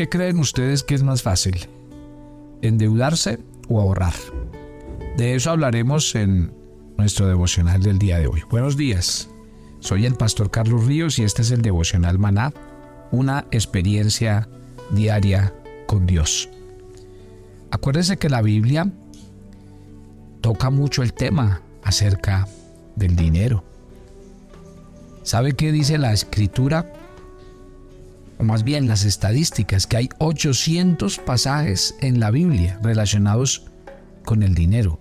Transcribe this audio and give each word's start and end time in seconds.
¿Qué 0.00 0.08
creen 0.08 0.38
ustedes 0.38 0.82
que 0.82 0.94
es 0.94 1.02
más 1.02 1.20
fácil? 1.20 1.68
¿Endeudarse 2.62 3.38
o 3.68 3.82
ahorrar? 3.82 4.14
De 5.18 5.34
eso 5.34 5.50
hablaremos 5.50 6.14
en 6.14 6.54
nuestro 6.96 7.26
devocional 7.28 7.82
del 7.82 7.98
día 7.98 8.18
de 8.18 8.26
hoy. 8.26 8.40
Buenos 8.50 8.78
días. 8.78 9.28
Soy 9.80 10.06
el 10.06 10.14
pastor 10.14 10.50
Carlos 10.50 10.86
Ríos 10.86 11.18
y 11.18 11.24
este 11.24 11.42
es 11.42 11.50
el 11.50 11.60
devocional 11.60 12.18
Maná, 12.18 12.54
una 13.10 13.44
experiencia 13.50 14.48
diaria 14.90 15.52
con 15.86 16.06
Dios. 16.06 16.48
Acuérdense 17.70 18.16
que 18.16 18.30
la 18.30 18.40
Biblia 18.40 18.90
toca 20.40 20.70
mucho 20.70 21.02
el 21.02 21.12
tema 21.12 21.60
acerca 21.84 22.48
del 22.96 23.16
dinero. 23.16 23.64
¿Sabe 25.24 25.52
qué 25.52 25.72
dice 25.72 25.98
la 25.98 26.14
escritura? 26.14 26.90
O 28.40 28.42
más 28.42 28.64
bien 28.64 28.88
las 28.88 29.04
estadísticas, 29.04 29.86
que 29.86 29.98
hay 29.98 30.08
800 30.18 31.18
pasajes 31.18 31.94
en 32.00 32.20
la 32.20 32.30
Biblia 32.30 32.78
relacionados 32.82 33.66
con 34.24 34.42
el 34.42 34.54
dinero, 34.54 34.98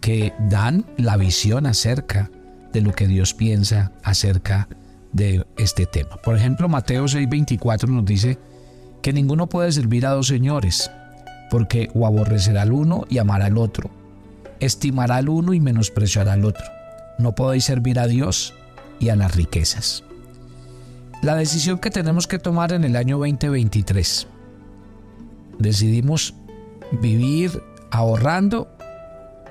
que 0.00 0.32
dan 0.48 0.86
la 0.98 1.16
visión 1.16 1.66
acerca 1.66 2.30
de 2.72 2.80
lo 2.80 2.92
que 2.92 3.08
Dios 3.08 3.34
piensa 3.34 3.90
acerca 4.04 4.68
de 5.12 5.44
este 5.56 5.84
tema. 5.86 6.16
Por 6.22 6.36
ejemplo, 6.36 6.68
Mateo 6.68 7.08
6:24 7.08 7.88
nos 7.88 8.04
dice 8.04 8.38
que 9.02 9.12
ninguno 9.12 9.48
puede 9.48 9.72
servir 9.72 10.06
a 10.06 10.10
dos 10.10 10.28
señores, 10.28 10.90
porque 11.50 11.90
o 11.92 12.06
aborrecerá 12.06 12.62
al 12.62 12.72
uno 12.72 13.04
y 13.08 13.18
amará 13.18 13.46
al 13.46 13.58
otro, 13.58 13.90
estimará 14.60 15.16
al 15.16 15.28
uno 15.28 15.54
y 15.54 15.60
menospreciará 15.60 16.34
al 16.34 16.44
otro. 16.44 16.66
No 17.18 17.34
podéis 17.34 17.64
servir 17.64 17.98
a 17.98 18.06
Dios 18.06 18.54
y 19.00 19.08
a 19.08 19.16
las 19.16 19.34
riquezas. 19.34 20.05
La 21.22 21.34
decisión 21.34 21.78
que 21.78 21.90
tenemos 21.90 22.26
que 22.26 22.38
tomar 22.38 22.72
en 22.72 22.84
el 22.84 22.94
año 22.94 23.18
2023. 23.18 24.26
Decidimos 25.58 26.34
vivir 27.00 27.62
ahorrando 27.90 28.68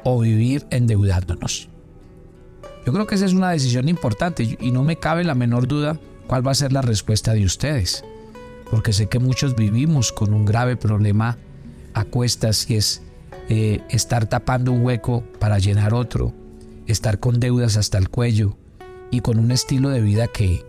o 0.04 0.20
vivir 0.20 0.66
endeudándonos. 0.70 1.70
Yo 2.86 2.94
creo 2.94 3.08
que 3.08 3.16
esa 3.16 3.26
es 3.26 3.34
una 3.34 3.50
decisión 3.50 3.90
importante 3.90 4.58
y 4.60 4.72
no 4.72 4.84
me 4.84 4.98
cabe 4.98 5.24
la 5.24 5.34
menor 5.34 5.68
duda 5.68 6.00
cuál 6.28 6.46
va 6.46 6.52
a 6.52 6.56
ser 6.56 6.72
la 6.72 6.84
respuesta 6.84 7.34
de 7.34 7.44
ustedes, 7.44 8.06
porque 8.70 8.94
sé 8.94 9.08
que 9.08 9.20
muchos 9.20 9.56
vivimos 9.56 10.12
con 10.12 10.34
un 10.34 10.46
grave 10.46 10.78
problema 10.78 11.38
a 11.94 12.06
cuestas 12.06 12.70
y 12.70 12.76
es 12.76 13.02
eh, 13.50 13.82
estar 13.90 14.28
tapando 14.28 14.72
un 14.72 14.86
hueco 14.86 15.24
para 15.40 15.58
llenar 15.58 15.96
otro, 15.96 16.34
estar 16.86 17.20
con 17.20 17.40
deudas 17.40 17.76
hasta 17.78 17.98
el 17.98 18.10
cuello, 18.10 18.58
y 19.12 19.22
con 19.22 19.40
un 19.40 19.52
estilo 19.52 19.90
de 19.90 20.02
vida 20.02 20.28
que, 20.28 20.66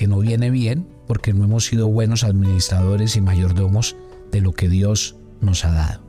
que 0.00 0.08
no 0.08 0.20
viene 0.20 0.48
bien 0.48 0.86
porque 1.06 1.34
no 1.34 1.44
hemos 1.44 1.66
sido 1.66 1.86
buenos 1.86 2.24
administradores 2.24 3.16
y 3.16 3.20
mayordomos 3.20 3.96
de 4.32 4.40
lo 4.40 4.54
que 4.54 4.70
Dios 4.70 5.16
nos 5.42 5.66
ha 5.66 5.72
dado. 5.72 6.00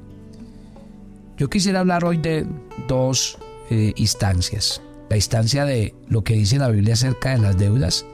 Yo 1.38 1.50
quisiera 1.50 1.82
hablar 1.82 2.06
hoy 2.06 2.16
de 2.16 2.48
dos 2.88 3.38
eh, 3.70 3.92
instancias. 3.98 4.82
La 5.10 5.18
instancia 5.18 5.66
de 5.66 5.94
lo 6.08 6.24
que 6.24 6.36
dice 6.36 6.58
la 6.58 6.70
Biblia 6.70 6.94
acerca 6.94 7.32
de 7.32 7.40
las 7.40 7.58
deudas 7.58 8.06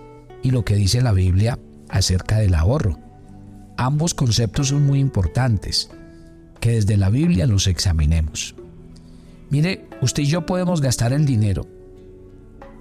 y 0.41 0.49
lo 0.49 0.65
que 0.65 0.73
dice 0.73 0.99
la 0.99 1.13
Biblia 1.13 1.59
acerca 1.89 2.39
del 2.39 2.55
ahorro. 2.55 2.97
Ambos 3.77 4.15
conceptos 4.15 4.69
son 4.69 4.83
muy 4.83 4.97
importantes, 4.97 5.91
que 6.59 6.71
desde 6.71 6.97
la 6.97 7.11
Biblia 7.11 7.45
los 7.45 7.67
examinemos. 7.67 8.55
Mire, 9.51 9.85
usted 10.01 10.23
y 10.23 10.25
yo 10.25 10.43
podemos 10.47 10.81
gastar 10.81 11.13
el 11.13 11.27
dinero 11.27 11.67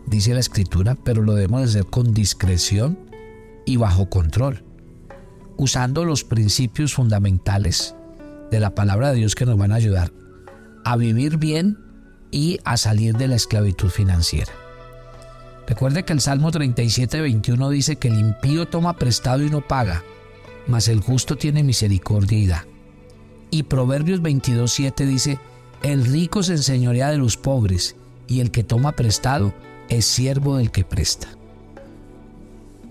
dice 0.07 0.35
la 0.35 0.41
escritura, 0.41 0.97
pero 1.03 1.23
lo 1.23 1.35
debemos 1.35 1.63
hacer 1.63 1.87
con 1.87 2.15
discreción 2.15 2.99
y 3.65 3.77
bajo 3.77 4.09
control, 4.09 4.65
usando 5.57 6.05
los 6.05 6.25
principios 6.25 6.95
fundamentales 6.95 7.95
de 8.51 8.61
la 8.61 8.75
palabra 8.75 9.11
de 9.11 9.17
Dios 9.17 9.35
que 9.35 9.47
nos 9.47 9.59
van 9.59 9.73
a 9.73 9.77
ayudar 9.77 10.13
a 10.87 10.97
vivir 10.97 11.37
bien 11.37 11.79
y 12.31 12.61
a 12.65 12.77
salir 12.77 13.17
de 13.17 13.27
la 13.27 13.35
esclavitud 13.35 13.89
financiera. 13.89 14.53
Recuerde 15.67 16.05
que 16.05 16.13
el 16.13 16.21
Salmo 16.21 16.53
37, 16.53 17.21
21 17.21 17.71
dice 17.71 17.97
que 17.97 18.07
el 18.07 18.21
impío 18.21 18.69
toma 18.69 18.97
prestado 18.97 19.43
y 19.43 19.51
no 19.51 19.67
paga, 19.67 20.05
mas 20.69 20.87
el 20.87 21.01
justo 21.01 21.37
tiene 21.37 21.65
misericordia 21.65 22.39
y 22.39 22.47
da. 22.47 22.67
Y 23.51 23.65
Proverbios 23.65 24.23
22, 24.23 24.71
7 24.71 25.07
dice, 25.07 25.41
el 25.83 26.05
rico 26.05 26.45
se 26.45 26.53
enseñorea 26.53 27.11
de 27.11 27.19
los 27.19 27.37
pobres, 27.37 27.97
y 28.29 28.39
el 28.39 28.53
que 28.53 28.63
toma 28.63 28.93
prestado 28.93 29.53
es 29.89 30.05
siervo 30.05 30.57
del 30.57 30.71
que 30.71 30.85
presta. 30.85 31.29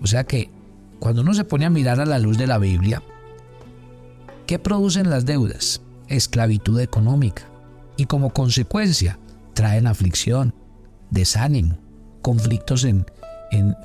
O 0.02 0.06
sea 0.06 0.24
que 0.24 0.50
cuando 0.98 1.22
uno 1.22 1.34
se 1.34 1.44
pone 1.44 1.66
a 1.66 1.70
mirar 1.70 2.00
a 2.00 2.06
la 2.06 2.18
luz 2.18 2.38
de 2.38 2.46
la 2.46 2.58
Biblia, 2.58 3.02
¿qué 4.46 4.58
producen 4.58 5.10
las 5.10 5.26
deudas? 5.26 5.82
Esclavitud 6.08 6.80
económica. 6.80 7.44
Y 7.96 8.06
como 8.06 8.30
consecuencia 8.30 9.18
traen 9.54 9.86
aflicción, 9.86 10.54
desánimo, 11.10 11.78
conflictos 12.22 12.84
en, 12.84 13.06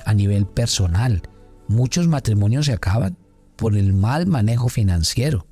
a 0.04 0.14
nivel 0.14 0.46
personal. 0.46 1.22
Muchos 1.68 2.08
matrimonios 2.08 2.66
se 2.66 2.72
acaban 2.72 3.16
por 3.56 3.76
el 3.76 3.92
mal 3.92 4.26
manejo 4.26 4.68
financiero. 4.68 5.46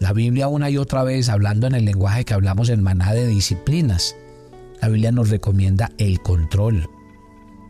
La 0.00 0.12
Biblia 0.12 0.48
una 0.48 0.70
y 0.70 0.78
otra 0.78 1.02
vez, 1.02 1.28
hablando 1.28 1.66
en 1.66 1.74
el 1.74 1.84
lenguaje 1.84 2.24
que 2.24 2.34
hablamos 2.34 2.68
en 2.68 2.82
Maná 2.82 3.12
de 3.12 3.26
disciplinas, 3.26 4.14
la 4.80 4.88
Biblia 4.88 5.12
nos 5.12 5.30
recomienda 5.30 5.90
el 5.98 6.20
control, 6.20 6.88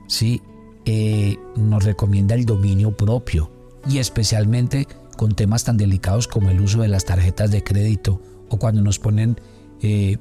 ¿sí? 0.07 0.43
Eh, 0.85 1.39
nos 1.57 1.85
recomienda 1.85 2.35
el 2.35 2.47
dominio 2.47 2.97
propio 2.97 3.51
y 3.89 3.99
especialmente 3.99 4.87
con 5.17 5.35
temas 5.35 5.65
tan 5.65 5.77
delicados 5.77 6.29
como 6.29 6.51
el 6.51 6.61
uso 6.61 6.81
de 6.81 6.89
las 6.89 7.05
tarjetas 7.05 7.51
de 7.51 7.63
crédito 7.63 8.23
o 8.49 8.59
cuando 8.59 8.81
nos 8.81 8.99
ponen 8.99 9.39
eh, 9.83 10.17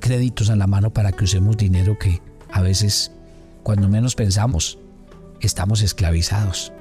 créditos 0.00 0.50
a 0.50 0.56
la 0.56 0.66
mano 0.66 0.92
para 0.92 1.12
que 1.12 1.24
usemos 1.24 1.56
dinero 1.56 1.98
que 1.98 2.20
a 2.50 2.62
veces, 2.62 3.12
cuando 3.62 3.88
menos 3.88 4.14
pensamos, 4.14 4.78
estamos 5.40 5.82
esclavizados. 5.82 6.72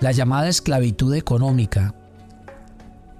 La 0.00 0.12
llamada 0.12 0.48
esclavitud 0.48 1.14
económica 1.14 1.94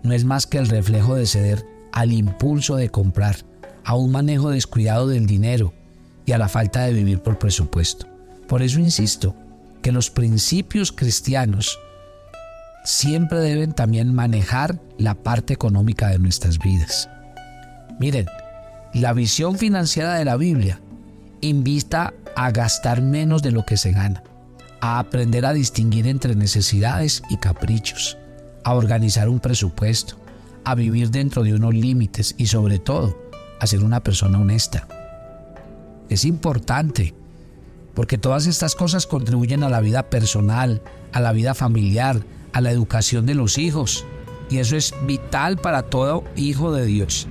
no 0.03 0.13
es 0.13 0.25
más 0.25 0.47
que 0.47 0.59
el 0.59 0.69
reflejo 0.69 1.15
de 1.15 1.27
ceder 1.27 1.67
al 1.93 2.13
impulso 2.13 2.77
de 2.77 2.91
comprar 2.91 3.37
a 3.87 3.95
un 3.95 4.11
manejo 4.11 4.51
descuidado 4.51 5.07
del 5.07 5.27
dinero 5.27 5.73
y 6.27 6.33
a 6.33 6.39
la 6.39 6.49
falta 6.49 6.83
de 6.83 6.93
vivir 6.93 7.21
por 7.21 7.39
presupuesto. 7.39 8.07
Por 8.49 8.61
eso 8.61 8.81
insisto 8.81 9.37
que 9.81 9.93
los 9.93 10.11
principios 10.11 10.91
cristianos 10.91 11.79
siempre 12.85 13.39
deben 13.39 13.73
también 13.73 14.13
manejar 14.13 14.81
la 14.99 15.15
parte 15.15 15.55
económica 15.55 16.09
de 16.09 16.19
nuestras 16.19 16.59
vidas. 16.59 17.09
Miren, 18.01 18.27
la 18.93 19.13
visión 19.13 19.57
financiera 19.57 20.15
de 20.15 20.25
la 20.25 20.37
Biblia 20.37 20.81
invita 21.41 22.13
a 22.35 22.51
gastar 22.51 23.03
menos 23.03 23.41
de 23.41 23.53
lo 23.53 23.65
que 23.65 23.77
se 23.77 23.93
gana, 23.93 24.25
a 24.81 24.99
aprender 24.99 25.47
a 25.47 25.53
distinguir 25.53 26.09
entre 26.09 26.35
necesidades 26.35 27.23
y 27.31 27.37
caprichos, 27.37 28.19
a 28.65 28.75
organizar 28.75 29.29
un 29.29 29.39
presupuesto, 29.39 30.17
a 30.65 30.75
vivir 30.75 31.13
dentro 31.13 31.45
de 31.45 31.55
unos 31.55 31.73
límites 31.73 32.35
y 32.37 32.47
sobre 32.47 32.81
todo 32.81 33.26
a 33.61 33.67
ser 33.67 33.85
una 33.85 34.03
persona 34.03 34.41
honesta. 34.41 34.87
Es 36.09 36.25
importante 36.25 37.15
porque 37.95 38.19
todas 38.19 38.47
estas 38.47 38.75
cosas 38.75 39.07
contribuyen 39.07 39.63
a 39.63 39.71
la 39.71 39.81
vida 39.81 40.11
personal, 40.11 40.83
a 41.13 41.21
la 41.21 41.33
vida 41.33 41.55
familiar, 41.55 42.25
a 42.53 42.61
la 42.61 42.71
educación 42.71 43.25
de 43.27 43.35
los 43.35 43.59
hijos. 43.59 44.05
Y 44.51 44.59
eso 44.59 44.77
es 44.77 44.95
vital 45.07 45.57
para 45.57 45.83
todo 45.85 46.23
hijo 46.37 46.73
de 46.73 46.85
Dios. 46.85 47.27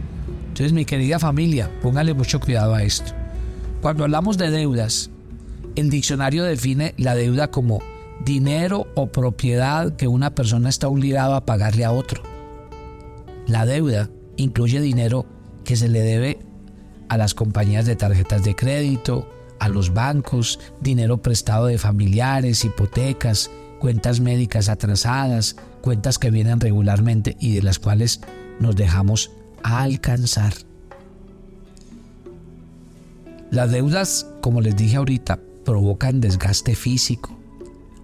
Entonces, 0.47 0.73
mi 0.73 0.85
querida 0.85 1.19
familia, 1.19 1.69
póngale 1.81 2.13
mucho 2.13 2.39
cuidado 2.39 2.73
a 2.73 2.83
esto. 2.83 3.11
Cuando 3.81 4.05
hablamos 4.05 4.37
de 4.37 4.49
deudas, 4.49 5.11
el 5.75 5.89
diccionario 5.89 6.43
define 6.43 6.95
la 6.97 7.13
deuda 7.13 7.51
como 7.51 7.81
dinero 8.23 8.87
o 8.95 9.07
propiedad 9.07 9.95
que 9.95 10.07
una 10.07 10.33
persona 10.33 10.69
está 10.69 10.87
obligada 10.87 11.37
a 11.37 11.45
pagarle 11.45 11.85
a 11.85 11.91
otro. 11.91 12.23
La 13.45 13.65
deuda 13.65 14.09
incluye 14.37 14.81
dinero 14.81 15.27
que 15.65 15.75
se 15.75 15.89
le 15.89 15.99
debe 15.99 16.39
a 17.09 17.17
las 17.17 17.33
compañías 17.33 17.85
de 17.85 17.97
tarjetas 17.97 18.43
de 18.43 18.55
crédito, 18.55 19.29
a 19.59 19.67
los 19.67 19.93
bancos, 19.93 20.59
dinero 20.79 21.21
prestado 21.21 21.65
de 21.65 21.77
familiares, 21.77 22.63
hipotecas, 22.63 23.51
cuentas 23.79 24.19
médicas 24.21 24.69
atrasadas, 24.69 25.57
cuentas 25.81 26.17
que 26.17 26.31
vienen 26.31 26.59
regularmente 26.59 27.35
y 27.39 27.53
de 27.53 27.61
las 27.61 27.79
cuales 27.79 28.21
nos 28.59 28.75
dejamos 28.75 29.31
alcanzar. 29.63 30.53
Las 33.51 33.71
deudas, 33.71 34.27
como 34.41 34.61
les 34.61 34.75
dije 34.75 34.97
ahorita, 34.97 35.39
provocan 35.63 36.21
desgaste 36.21 36.75
físico. 36.75 37.37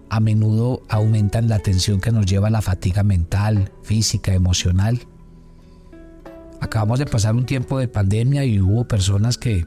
A 0.08 0.20
menudo 0.20 0.82
aumentan 0.88 1.48
la 1.48 1.58
tensión 1.58 2.00
que 2.00 2.12
nos 2.12 2.26
lleva 2.26 2.48
a 2.48 2.50
la 2.50 2.62
fatiga 2.62 3.02
mental, 3.02 3.70
física, 3.82 4.34
emocional. 4.34 5.00
Acabamos 6.62 7.00
de 7.00 7.06
pasar 7.06 7.34
un 7.34 7.44
tiempo 7.44 7.80
de 7.80 7.88
pandemia 7.88 8.44
y 8.44 8.60
hubo 8.60 8.84
personas 8.84 9.36
que 9.36 9.66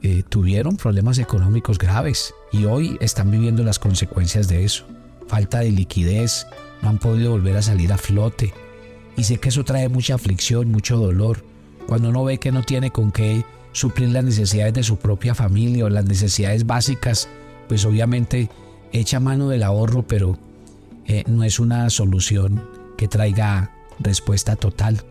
eh, 0.00 0.22
tuvieron 0.26 0.78
problemas 0.78 1.18
económicos 1.18 1.76
graves 1.76 2.32
y 2.50 2.64
hoy 2.64 2.96
están 3.02 3.30
viviendo 3.30 3.62
las 3.62 3.78
consecuencias 3.78 4.48
de 4.48 4.64
eso. 4.64 4.86
falta 5.28 5.58
de 5.60 5.70
liquidez, 5.70 6.46
no 6.80 6.88
han 6.88 6.98
podido 6.98 7.32
volver 7.32 7.58
a 7.58 7.62
salir 7.62 7.92
a 7.92 7.98
flote. 7.98 8.54
Y 9.18 9.24
sé 9.24 9.36
que 9.36 9.50
eso 9.50 9.64
trae 9.64 9.90
mucha 9.90 10.14
aflicción, 10.14 10.70
mucho 10.70 10.96
dolor, 10.96 11.44
cuando 11.86 12.08
uno 12.08 12.24
ve 12.24 12.38
que 12.38 12.52
no 12.52 12.62
tiene 12.62 12.90
con 12.90 13.12
qué 13.12 13.44
suplir 13.72 14.08
las 14.08 14.24
necesidades 14.24 14.72
de 14.72 14.82
su 14.82 14.96
propia 14.96 15.34
familia 15.34 15.84
o 15.84 15.90
las 15.90 16.06
necesidades 16.06 16.64
básicas, 16.66 17.28
pues 17.68 17.84
obviamente 17.84 18.48
echa 18.92 19.20
mano 19.20 19.50
del 19.50 19.62
ahorro, 19.62 20.06
pero 20.06 20.38
eh, 21.04 21.22
no 21.26 21.44
es 21.44 21.58
una 21.58 21.90
solución 21.90 22.66
que 22.96 23.08
traiga 23.08 23.72
respuesta 24.00 24.56
total, 24.56 25.04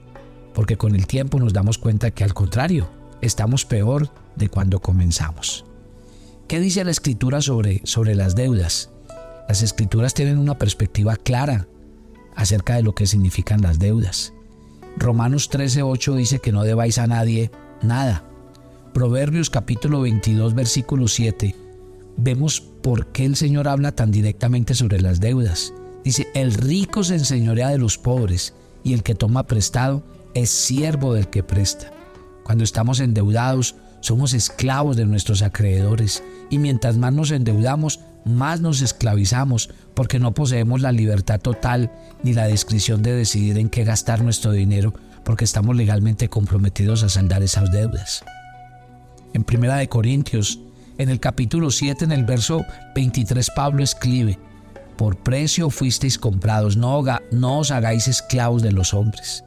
porque 0.53 0.77
con 0.77 0.95
el 0.95 1.07
tiempo 1.07 1.39
nos 1.39 1.53
damos 1.53 1.77
cuenta 1.77 2.11
que 2.11 2.23
al 2.23 2.33
contrario, 2.33 2.87
estamos 3.21 3.65
peor 3.65 4.09
de 4.35 4.49
cuando 4.49 4.81
comenzamos. 4.81 5.65
¿Qué 6.47 6.59
dice 6.59 6.83
la 6.83 6.91
escritura 6.91 7.41
sobre, 7.41 7.81
sobre 7.85 8.15
las 8.15 8.35
deudas? 8.35 8.89
Las 9.47 9.61
escrituras 9.61 10.13
tienen 10.13 10.37
una 10.37 10.57
perspectiva 10.57 11.15
clara 11.15 11.67
acerca 12.35 12.75
de 12.75 12.83
lo 12.83 12.95
que 12.95 13.07
significan 13.07 13.61
las 13.61 13.79
deudas. 13.79 14.33
Romanos 14.97 15.49
13:8 15.49 16.15
dice 16.15 16.39
que 16.39 16.51
no 16.51 16.63
debáis 16.63 16.97
a 16.97 17.07
nadie 17.07 17.51
nada. 17.81 18.23
Proverbios 18.93 19.49
capítulo 19.49 20.01
22 20.01 20.53
versículo 20.53 21.07
7 21.07 21.55
vemos 22.17 22.61
por 22.61 23.07
qué 23.07 23.25
el 23.25 23.35
Señor 23.35 23.67
habla 23.67 23.93
tan 23.93 24.11
directamente 24.11 24.75
sobre 24.75 25.01
las 25.01 25.19
deudas. 25.19 25.73
Dice, 26.03 26.27
el 26.35 26.53
rico 26.53 27.03
se 27.03 27.15
enseñorea 27.15 27.69
de 27.69 27.77
los 27.77 27.97
pobres 27.97 28.53
y 28.83 28.93
el 28.93 29.03
que 29.03 29.15
toma 29.15 29.43
prestado 29.43 30.03
es 30.33 30.49
siervo 30.49 31.13
del 31.13 31.29
que 31.29 31.43
presta. 31.43 31.91
Cuando 32.43 32.63
estamos 32.63 32.99
endeudados, 32.99 33.75
somos 34.01 34.33
esclavos 34.33 34.97
de 34.97 35.05
nuestros 35.05 35.41
acreedores 35.41 36.23
y 36.49 36.59
mientras 36.59 36.97
más 36.97 37.13
nos 37.13 37.31
endeudamos, 37.31 38.01
más 38.25 38.61
nos 38.61 38.81
esclavizamos 38.81 39.69
porque 39.93 40.19
no 40.19 40.33
poseemos 40.33 40.81
la 40.81 40.91
libertad 40.91 41.39
total 41.39 41.91
ni 42.21 42.33
la 42.33 42.47
discreción 42.47 43.01
de 43.01 43.13
decidir 43.13 43.57
en 43.57 43.69
qué 43.69 43.83
gastar 43.83 44.21
nuestro 44.21 44.51
dinero 44.51 44.93
porque 45.23 45.45
estamos 45.45 45.75
legalmente 45.75 46.29
comprometidos 46.29 47.03
a 47.03 47.09
saldar 47.09 47.43
esas 47.43 47.71
deudas. 47.71 48.23
En 49.33 49.43
Primera 49.43 49.77
de 49.77 49.87
Corintios, 49.87 50.59
en 50.97 51.09
el 51.09 51.19
capítulo 51.19 51.71
7, 51.71 52.05
en 52.05 52.11
el 52.11 52.25
verso 52.25 52.65
23, 52.95 53.49
Pablo 53.55 53.83
escribe, 53.83 54.37
por 54.97 55.17
precio 55.17 55.69
fuisteis 55.69 56.19
comprados, 56.19 56.77
no, 56.77 57.03
no 57.31 57.59
os 57.59 57.71
hagáis 57.71 58.07
esclavos 58.07 58.61
de 58.61 58.71
los 58.71 58.93
hombres. 58.93 59.43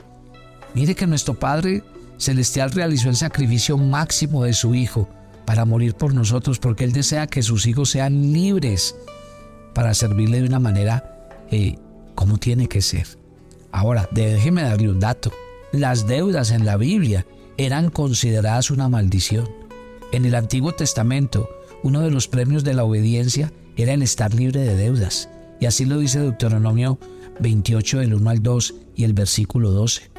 Mire 0.74 0.94
que 0.94 1.06
nuestro 1.06 1.34
Padre 1.34 1.82
Celestial 2.18 2.70
realizó 2.70 3.08
el 3.08 3.16
sacrificio 3.16 3.76
máximo 3.76 4.44
de 4.44 4.52
su 4.52 4.74
Hijo 4.74 5.08
para 5.44 5.64
morir 5.64 5.94
por 5.94 6.14
nosotros, 6.14 6.58
porque 6.58 6.84
Él 6.84 6.92
desea 6.92 7.26
que 7.26 7.42
sus 7.42 7.66
hijos 7.66 7.90
sean 7.90 8.32
libres 8.32 8.96
para 9.74 9.94
servirle 9.94 10.40
de 10.40 10.48
una 10.48 10.58
manera 10.58 11.30
eh, 11.50 11.76
como 12.14 12.38
tiene 12.38 12.68
que 12.68 12.82
ser. 12.82 13.06
Ahora, 13.70 14.08
déjeme 14.10 14.62
darle 14.62 14.90
un 14.90 15.00
dato. 15.00 15.32
Las 15.72 16.06
deudas 16.06 16.50
en 16.50 16.64
la 16.64 16.76
Biblia 16.76 17.26
eran 17.58 17.90
consideradas 17.90 18.70
una 18.70 18.88
maldición. 18.88 19.48
En 20.12 20.24
el 20.24 20.34
Antiguo 20.34 20.72
Testamento, 20.72 21.48
uno 21.82 22.00
de 22.00 22.10
los 22.10 22.26
premios 22.26 22.64
de 22.64 22.74
la 22.74 22.84
obediencia 22.84 23.52
era 23.76 23.92
el 23.92 24.02
estar 24.02 24.34
libre 24.34 24.60
de 24.60 24.76
deudas. 24.76 25.28
Y 25.60 25.66
así 25.66 25.84
lo 25.84 25.98
dice 25.98 26.20
Deuteronomio 26.20 26.98
28 27.40 27.98
del 27.98 28.14
1 28.14 28.30
al 28.30 28.42
2 28.42 28.74
y 28.94 29.04
el 29.04 29.12
versículo 29.12 29.70
12. 29.70 30.15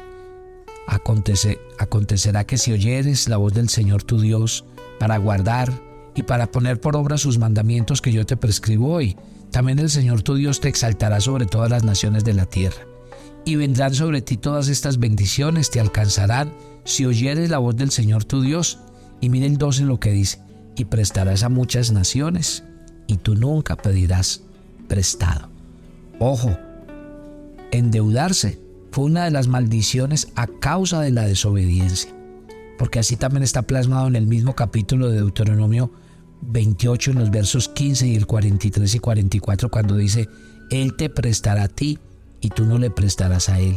Acontecerá 0.88 2.44
que 2.44 2.58
si 2.58 2.72
oyeres 2.72 3.28
la 3.28 3.36
voz 3.36 3.52
del 3.52 3.68
Señor 3.68 4.02
tu 4.02 4.20
Dios, 4.20 4.64
para 4.98 5.18
guardar 5.18 5.72
y 6.14 6.22
para 6.22 6.50
poner 6.50 6.80
por 6.80 6.96
obra 6.96 7.18
sus 7.18 7.38
mandamientos 7.38 8.02
que 8.02 8.12
yo 8.12 8.26
te 8.26 8.36
prescribo 8.36 8.92
hoy. 8.92 9.16
También 9.50 9.78
el 9.78 9.90
Señor 9.90 10.22
tu 10.22 10.34
Dios 10.34 10.60
te 10.60 10.68
exaltará 10.68 11.20
sobre 11.20 11.46
todas 11.46 11.70
las 11.70 11.84
naciones 11.84 12.24
de 12.24 12.34
la 12.34 12.46
tierra. 12.46 12.78
Y 13.44 13.56
vendrán 13.56 13.94
sobre 13.94 14.20
ti 14.20 14.36
todas 14.36 14.68
estas 14.68 14.98
bendiciones, 14.98 15.70
te 15.70 15.80
alcanzarán 15.80 16.52
si 16.84 17.06
oyeres 17.06 17.50
la 17.50 17.58
voz 17.58 17.76
del 17.76 17.90
Señor 17.90 18.24
tu 18.24 18.42
Dios. 18.42 18.78
Y 19.20 19.30
mire 19.30 19.46
el 19.46 19.58
12 19.58 19.84
lo 19.84 20.00
que 20.00 20.10
dice, 20.10 20.40
y 20.76 20.84
prestarás 20.84 21.42
a 21.42 21.48
muchas 21.48 21.92
naciones, 21.92 22.64
y 23.06 23.16
tú 23.16 23.34
nunca 23.34 23.76
pedirás 23.76 24.42
prestado. 24.86 25.48
Ojo, 26.18 26.56
endeudarse 27.70 28.67
fue 28.90 29.04
una 29.04 29.24
de 29.24 29.30
las 29.30 29.48
maldiciones 29.48 30.28
a 30.34 30.46
causa 30.46 31.00
de 31.00 31.10
la 31.10 31.22
desobediencia 31.22 32.18
porque 32.78 33.00
así 33.00 33.16
también 33.16 33.42
está 33.42 33.62
plasmado 33.62 34.06
en 34.06 34.16
el 34.16 34.26
mismo 34.26 34.54
capítulo 34.54 35.10
de 35.10 35.16
Deuteronomio 35.16 35.90
28 36.40 37.10
en 37.10 37.18
los 37.18 37.30
versos 37.30 37.68
15 37.68 38.06
y 38.06 38.14
el 38.14 38.26
43 38.26 38.94
y 38.94 38.98
44 39.00 39.68
cuando 39.68 39.96
dice, 39.96 40.28
Él 40.70 40.94
te 40.96 41.10
prestará 41.10 41.64
a 41.64 41.68
ti 41.68 41.98
y 42.40 42.50
tú 42.50 42.64
no 42.64 42.78
le 42.78 42.90
prestarás 42.90 43.48
a 43.48 43.58
Él. 43.58 43.76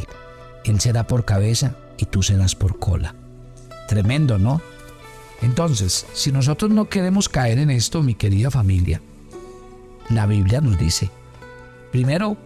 Él 0.64 0.80
será 0.80 1.08
por 1.08 1.24
cabeza 1.24 1.76
y 1.98 2.06
tú 2.06 2.22
serás 2.22 2.54
por 2.54 2.78
cola. 2.78 3.16
Tremendo, 3.88 4.38
¿no? 4.38 4.62
Entonces, 5.42 6.06
si 6.14 6.30
nosotros 6.30 6.70
no 6.70 6.88
queremos 6.88 7.28
caer 7.28 7.58
en 7.58 7.70
esto, 7.70 8.04
mi 8.04 8.14
querida 8.14 8.52
familia, 8.52 9.02
la 10.08 10.26
Biblia 10.26 10.60
nos 10.60 10.78
dice, 10.78 11.10
primero, 11.90 12.36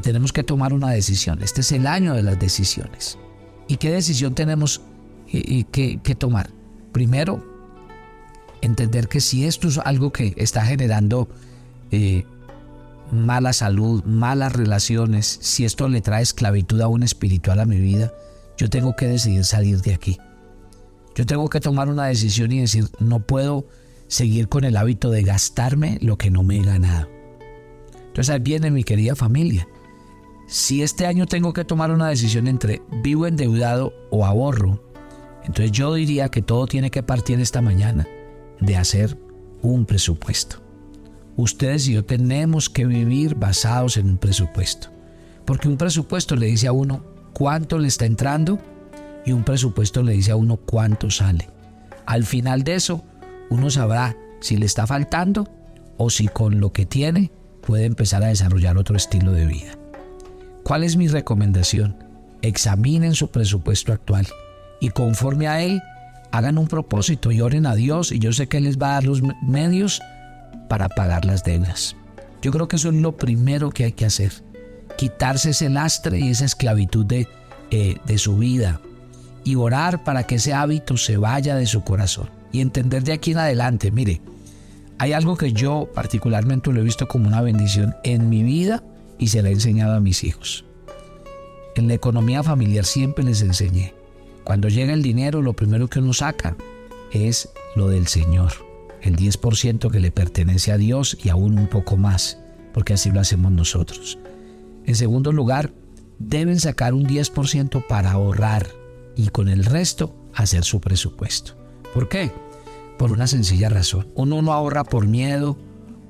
tenemos 0.00 0.32
que 0.32 0.42
tomar 0.42 0.72
una 0.72 0.90
decisión. 0.90 1.42
Este 1.42 1.60
es 1.60 1.72
el 1.72 1.86
año 1.86 2.14
de 2.14 2.22
las 2.22 2.38
decisiones. 2.38 3.18
¿Y 3.68 3.76
qué 3.76 3.90
decisión 3.90 4.34
tenemos 4.34 4.80
y, 5.28 5.64
que, 5.64 6.14
tomar. 6.14 6.50
Primero, 6.92 7.44
entender 8.62 9.08
que 9.08 9.20
si 9.20 9.44
esto 9.44 9.68
es 9.68 9.78
algo 9.78 10.12
que 10.12 10.34
está 10.36 10.64
generando 10.64 11.28
eh, 11.90 12.24
mala 13.12 13.52
salud, 13.52 14.04
malas 14.04 14.52
relaciones, 14.52 15.38
si 15.40 15.64
esto 15.64 15.88
le 15.88 16.00
trae 16.00 16.22
esclavitud 16.22 16.80
aún 16.80 17.02
espiritual 17.02 17.60
a 17.60 17.66
mi 17.66 17.78
vida, 17.78 18.12
yo 18.56 18.70
tengo 18.70 18.96
que 18.96 19.06
decidir 19.06 19.44
salir 19.44 19.80
de 19.82 19.94
aquí. 19.94 20.18
Yo 21.14 21.26
tengo 21.26 21.48
que 21.48 21.60
tomar 21.60 21.88
una 21.88 22.06
decisión 22.06 22.52
y 22.52 22.60
decir, 22.60 22.88
no 22.98 23.20
puedo 23.20 23.66
seguir 24.06 24.48
con 24.48 24.64
el 24.64 24.76
hábito 24.76 25.10
de 25.10 25.22
gastarme 25.22 25.98
lo 26.00 26.18
que 26.18 26.30
no 26.30 26.42
me 26.42 26.58
he 26.58 26.62
ganado. 26.62 27.08
Entonces 28.08 28.30
ahí 28.30 28.40
viene 28.40 28.70
mi 28.70 28.84
querida 28.84 29.14
familia. 29.14 29.66
Si 30.46 30.82
este 30.82 31.06
año 31.06 31.26
tengo 31.26 31.52
que 31.52 31.64
tomar 31.64 31.90
una 31.90 32.08
decisión 32.08 32.46
entre 32.46 32.80
vivo 33.02 33.26
endeudado 33.26 33.92
o 34.10 34.24
ahorro, 34.24 34.80
entonces 35.42 35.72
yo 35.72 35.92
diría 35.94 36.28
que 36.28 36.40
todo 36.40 36.66
tiene 36.66 36.90
que 36.90 37.02
partir 37.02 37.40
esta 37.40 37.60
mañana 37.60 38.06
de 38.60 38.76
hacer 38.76 39.18
un 39.62 39.86
presupuesto. 39.86 40.62
Ustedes 41.36 41.88
y 41.88 41.94
yo 41.94 42.04
tenemos 42.04 42.70
que 42.70 42.86
vivir 42.86 43.34
basados 43.34 43.96
en 43.96 44.08
un 44.08 44.18
presupuesto. 44.18 44.88
Porque 45.44 45.68
un 45.68 45.76
presupuesto 45.76 46.36
le 46.36 46.46
dice 46.46 46.68
a 46.68 46.72
uno 46.72 47.04
cuánto 47.32 47.78
le 47.78 47.88
está 47.88 48.06
entrando 48.06 48.58
y 49.24 49.32
un 49.32 49.44
presupuesto 49.44 50.02
le 50.02 50.12
dice 50.12 50.30
a 50.30 50.36
uno 50.36 50.56
cuánto 50.56 51.10
sale. 51.10 51.50
Al 52.06 52.24
final 52.24 52.62
de 52.62 52.76
eso, 52.76 53.04
uno 53.50 53.68
sabrá 53.68 54.16
si 54.40 54.56
le 54.56 54.66
está 54.66 54.86
faltando 54.86 55.48
o 55.96 56.08
si 56.08 56.28
con 56.28 56.60
lo 56.60 56.72
que 56.72 56.86
tiene 56.86 57.32
puede 57.60 57.84
empezar 57.84 58.22
a 58.22 58.28
desarrollar 58.28 58.78
otro 58.78 58.96
estilo 58.96 59.32
de 59.32 59.46
vida. 59.46 59.85
¿Cuál 60.66 60.82
es 60.82 60.96
mi 60.96 61.06
recomendación? 61.06 61.94
Examinen 62.42 63.14
su 63.14 63.30
presupuesto 63.30 63.92
actual 63.92 64.26
y 64.80 64.88
conforme 64.88 65.46
a 65.46 65.62
Él 65.62 65.80
hagan 66.32 66.58
un 66.58 66.66
propósito 66.66 67.30
y 67.30 67.40
oren 67.40 67.66
a 67.66 67.76
Dios 67.76 68.10
y 68.10 68.18
yo 68.18 68.32
sé 68.32 68.48
que 68.48 68.56
Él 68.56 68.64
les 68.64 68.76
va 68.76 68.88
a 68.88 68.94
dar 68.94 69.04
los 69.04 69.22
medios 69.46 70.02
para 70.68 70.88
pagar 70.88 71.24
las 71.24 71.44
deudas. 71.44 71.94
Yo 72.42 72.50
creo 72.50 72.66
que 72.66 72.74
eso 72.74 72.88
es 72.88 72.96
lo 72.96 73.16
primero 73.16 73.70
que 73.70 73.84
hay 73.84 73.92
que 73.92 74.06
hacer. 74.06 74.32
Quitarse 74.98 75.50
ese 75.50 75.70
lastre 75.70 76.18
y 76.18 76.30
esa 76.30 76.46
esclavitud 76.46 77.06
de, 77.06 77.28
eh, 77.70 77.98
de 78.04 78.18
su 78.18 78.36
vida 78.36 78.80
y 79.44 79.54
orar 79.54 80.02
para 80.02 80.24
que 80.24 80.34
ese 80.34 80.52
hábito 80.52 80.96
se 80.96 81.16
vaya 81.16 81.54
de 81.54 81.66
su 81.66 81.84
corazón 81.84 82.28
y 82.50 82.60
entender 82.60 83.04
de 83.04 83.12
aquí 83.12 83.30
en 83.30 83.38
adelante, 83.38 83.92
mire, 83.92 84.20
hay 84.98 85.12
algo 85.12 85.36
que 85.36 85.52
yo 85.52 85.88
particularmente 85.94 86.72
lo 86.72 86.80
he 86.80 86.84
visto 86.84 87.06
como 87.06 87.28
una 87.28 87.40
bendición 87.40 87.94
en 88.02 88.28
mi 88.28 88.42
vida 88.42 88.82
y 89.18 89.28
se 89.28 89.42
la 89.42 89.48
he 89.48 89.52
enseñado 89.52 89.94
a 89.94 90.00
mis 90.00 90.24
hijos. 90.24 90.64
En 91.74 91.88
la 91.88 91.94
economía 91.94 92.42
familiar 92.42 92.84
siempre 92.84 93.24
les 93.24 93.42
enseñé 93.42 93.94
cuando 94.46 94.68
llega 94.68 94.94
el 94.94 95.02
dinero, 95.02 95.42
lo 95.42 95.54
primero 95.54 95.88
que 95.88 95.98
uno 95.98 96.12
saca 96.12 96.56
es 97.10 97.48
lo 97.74 97.88
del 97.88 98.06
Señor, 98.06 98.52
el 99.02 99.16
10% 99.16 99.90
que 99.90 99.98
le 99.98 100.12
pertenece 100.12 100.70
a 100.70 100.76
Dios 100.76 101.18
y 101.20 101.30
aún 101.30 101.58
un 101.58 101.66
poco 101.66 101.96
más, 101.96 102.38
porque 102.72 102.92
así 102.92 103.10
lo 103.10 103.18
hacemos 103.18 103.50
nosotros. 103.50 104.20
En 104.84 104.94
segundo 104.94 105.32
lugar, 105.32 105.72
deben 106.20 106.60
sacar 106.60 106.94
un 106.94 107.08
10% 107.08 107.88
para 107.88 108.12
ahorrar 108.12 108.68
y 109.16 109.30
con 109.30 109.48
el 109.48 109.64
resto 109.64 110.14
hacer 110.32 110.62
su 110.62 110.80
presupuesto. 110.80 111.56
¿Por 111.92 112.08
qué? 112.08 112.30
Por 112.98 113.10
una 113.10 113.26
sencilla 113.26 113.68
razón. 113.68 114.06
Uno 114.14 114.42
no 114.42 114.52
ahorra 114.52 114.84
por 114.84 115.08
miedo, 115.08 115.58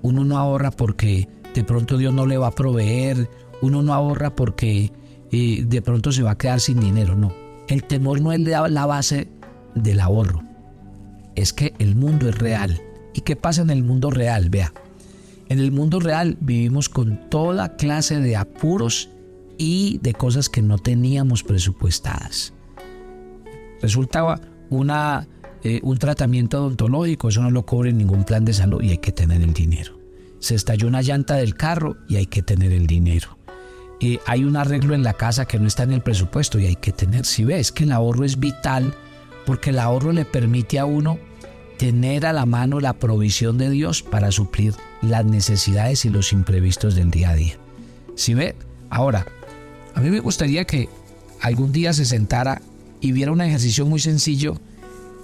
uno 0.03 0.25
no 0.25 0.37
ahorra 0.37 0.73
porque 0.73 1.27
de 1.61 1.65
pronto 1.65 1.99
Dios 1.99 2.15
no 2.15 2.27
le 2.27 2.39
va 2.39 2.49
a 2.49 2.53
proveer, 2.53 3.29
uno 3.63 3.83
no 3.83 3.93
ahorra 3.93 4.35
porque 4.35 4.93
eh, 5.33 5.65
de 5.67 5.83
pronto 5.83 6.13
se 6.13 6.23
va 6.23 6.33
a 6.33 6.39
quedar 6.39 6.61
sin 6.61 6.81
dinero, 6.81 7.17
no 7.17 7.47
el 7.69 7.85
temor 7.85 8.21
no 8.21 8.33
es 8.33 8.41
la 8.41 8.87
base 8.87 9.29
del 9.75 10.01
ahorro. 10.01 10.43
Es 11.35 11.53
que 11.53 11.75
el 11.79 11.97
mundo 11.97 12.29
es 12.29 12.39
real. 12.39 12.81
¿Y 13.13 13.21
qué 13.23 13.37
pasa 13.37 13.63
en 13.63 13.71
el 13.71 13.83
mundo 13.83 14.11
real? 14.11 14.51
Vea, 14.51 14.73
En 15.49 15.59
el 15.59 15.73
mundo 15.73 16.01
real 16.01 16.37
vivimos 16.41 16.89
con 16.89 17.29
toda 17.31 17.77
clase 17.77 18.21
de 18.21 18.37
apuros 18.37 19.11
y 19.59 19.99
de 20.03 20.13
cosas 20.13 20.49
que 20.49 20.63
no 20.63 20.79
teníamos 20.79 21.43
presupuestadas. 21.43 22.53
Resultaba 23.81 24.41
una, 24.71 25.29
eh, 25.63 25.81
un 25.83 25.99
tratamiento 25.99 26.59
odontológico, 26.59 27.29
eso 27.29 27.43
no 27.43 27.51
lo 27.51 27.65
cobre 27.65 27.93
ningún 27.93 28.25
plan 28.25 28.45
de 28.45 28.53
salud 28.53 28.83
y 28.83 28.91
hay 28.91 28.99
que 28.99 29.13
tener 29.13 29.43
el 29.43 29.53
dinero. 29.53 29.96
Se 30.47 30.55
estalló 30.55 30.87
una 30.87 31.03
llanta 31.03 31.35
del 31.35 31.57
carro 31.57 31.97
y 32.09 32.15
hay 32.15 32.27
que 32.27 32.41
tener 32.41 32.71
el 32.71 32.87
dinero. 32.87 33.37
Y 33.99 34.21
hay 34.27 34.45
un 34.45 34.57
arreglo 34.57 34.95
en 34.95 35.03
la 35.03 35.15
casa 35.15 35.45
que 35.45 35.59
no 35.59 35.67
está 35.67 35.83
en 35.83 35.91
el 35.91 36.03
presupuesto 36.03 36.61
y 36.61 36.67
hay 36.67 36.77
que 36.77 36.93
tener. 36.93 37.27
Si 37.27 37.43
ves 37.43 37.73
que 37.73 37.83
el 37.83 37.91
ahorro 37.91 38.25
es 38.25 38.39
vital, 38.39 38.95
porque 39.45 39.71
el 39.71 39.81
ahorro 39.81 40.13
le 40.13 40.25
permite 40.25 40.79
a 40.79 40.85
uno 40.85 41.19
tener 41.79 42.27
a 42.27 42.33
la 42.33 42.47
mano 42.47 42.79
la 42.79 42.93
provisión 42.93 43.59
de 43.59 43.71
Dios 43.71 44.05
para 44.05 44.31
suplir 44.31 44.73
las 45.03 45.25
necesidades 45.25 46.05
y 46.05 46.11
los 46.11 46.33
imprevistos 46.33 46.95
del 46.95 47.11
día 47.11 47.31
a 47.31 47.35
día. 47.35 47.57
Si 48.15 48.35
ve, 48.35 48.55
ahora, 48.89 49.27
a 49.97 50.01
mí 50.01 50.11
me 50.11 50.21
gustaría 50.21 50.65
que 50.65 50.89
algún 51.41 51.73
día 51.73 51.93
se 51.93 52.05
sentara 52.05 52.63
y 53.01 53.11
viera 53.11 53.33
un 53.33 53.41
ejercicio 53.41 53.85
muy 53.85 53.99
sencillo 53.99 54.61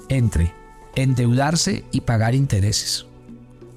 entre 0.08 0.52
endeudarse 0.96 1.84
y 1.92 2.00
pagar 2.00 2.34
intereses. 2.34 3.06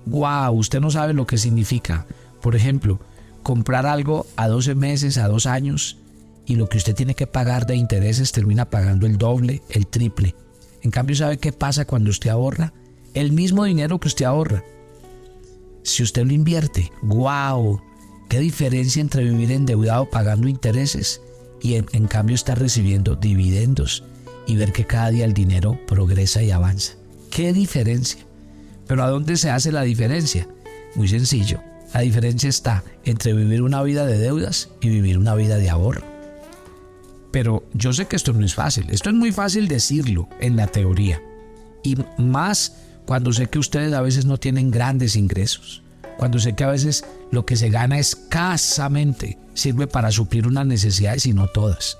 ¡Wow! 0.06 0.54
Usted 0.54 0.80
no 0.80 0.92
sabe 0.92 1.14
lo 1.14 1.26
que 1.26 1.38
significa. 1.38 2.06
Por 2.42 2.56
ejemplo, 2.56 3.00
comprar 3.44 3.86
algo 3.86 4.26
a 4.36 4.48
12 4.48 4.76
meses, 4.76 5.18
a 5.18 5.28
2 5.28 5.46
años, 5.46 5.98
y 6.46 6.56
lo 6.56 6.70
que 6.70 6.78
usted 6.78 6.96
tiene 6.96 7.16
que 7.16 7.28
pagar 7.28 7.66
de 7.66 7.76
intereses 7.76 8.32
termina 8.32 8.70
pagando 8.70 9.06
el 9.08 9.18
doble, 9.18 9.62
el 9.70 9.88
triple. 9.88 10.36
En 10.82 10.92
cambio, 10.92 11.16
¿sabe 11.16 11.38
qué 11.38 11.52
pasa 11.52 11.86
cuando 11.86 12.12
usted 12.12 12.30
ahorra? 12.30 12.74
El 13.14 13.32
mismo 13.32 13.64
dinero 13.64 14.00
que 14.00 14.08
usted 14.08 14.26
ahorra. 14.26 14.64
Si 15.84 16.04
usted 16.04 16.26
lo 16.26 16.34
invierte, 16.34 16.92
¡wow! 17.02 17.82
¿Qué 18.30 18.40
diferencia 18.40 19.02
entre 19.02 19.24
vivir 19.24 19.52
endeudado 19.52 20.10
pagando 20.10 20.48
intereses 20.48 21.22
y 21.62 21.76
en, 21.76 21.86
en 21.94 22.08
cambio 22.08 22.36
estar 22.36 22.60
recibiendo 22.60 23.16
dividendos 23.16 24.04
y 24.48 24.56
ver 24.56 24.72
que 24.74 24.86
cada 24.86 25.10
día 25.10 25.26
el 25.26 25.34
dinero 25.34 25.80
progresa 25.88 26.44
y 26.44 26.52
avanza? 26.52 26.94
¿Qué 27.30 27.54
diferencia? 27.54 28.25
Pero 28.88 29.04
¿a 29.04 29.10
dónde 29.10 29.38
se 29.38 29.50
hace 29.50 29.72
la 29.72 29.82
diferencia? 29.82 30.48
Muy 30.96 31.08
sencillo. 31.08 31.62
La 31.94 32.01
diferencia 32.01 32.50
está 32.50 32.84
entre 33.04 33.34
vivir 33.34 33.62
una 33.62 33.82
vida 33.82 34.06
de 34.06 34.18
deudas 34.18 34.70
y 34.82 34.89
vivir 34.89 35.18
una 35.18 35.36
vida 35.36 35.58
de 35.58 35.70
ahorro. 35.70 36.04
Pero 37.32 37.63
yo 37.74 37.94
sé 37.94 38.06
que 38.06 38.15
esto 38.15 38.34
no 38.34 38.46
es 38.46 38.54
fácil. 38.54 38.89
Esto 38.89 39.10
es 39.10 39.15
muy 39.15 39.32
fácil 39.32 39.68
decirlo 39.68 40.30
en 40.39 40.56
la 40.56 40.68
teoría. 40.68 41.22
Y 41.84 41.98
más 42.18 42.77
cuando 43.06 43.32
sé 43.34 43.48
que 43.48 43.60
ustedes 43.60 43.94
a 43.94 44.01
veces 44.01 44.25
no 44.25 44.38
tienen 44.38 44.72
grandes 44.72 45.15
ingresos. 45.15 45.84
Cuando 46.18 46.39
sé 46.39 46.54
que 46.54 46.63
a 46.63 46.70
veces 46.70 47.06
lo 47.32 47.46
que 47.46 47.56
se 47.56 47.70
gana 47.70 48.00
escasamente 48.00 49.38
sirve 49.54 49.88
para 49.88 50.12
suplir 50.12 50.48
unas 50.48 50.65
necesidades 50.65 51.25
y 51.25 51.34
no 51.34 51.48
todas. 51.48 51.98